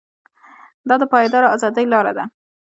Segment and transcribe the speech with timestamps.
[0.87, 2.23] دا د پایداره ازادۍ لاره ده.